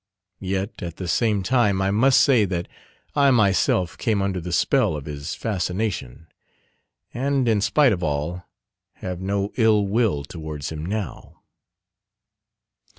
Yet, 0.39 0.81
at 0.81 0.95
the 0.95 1.07
same 1.07 1.43
time, 1.43 1.79
I 1.79 1.91
must 1.91 2.21
say 2.21 2.43
that 2.45 2.67
I 3.15 3.29
myself 3.29 3.95
came 3.99 4.19
under 4.19 4.41
the 4.41 4.51
spell 4.51 4.95
of 4.95 5.05
his 5.05 5.35
fascination, 5.35 6.25
and, 7.13 7.47
in 7.47 7.61
spite 7.61 7.93
of 7.93 8.01
all, 8.01 8.43
have 8.93 9.21
no 9.21 9.51
ill 9.57 9.85
will 9.85 10.23
towards 10.23 10.71
him 10.71 10.83
now. 10.83 11.43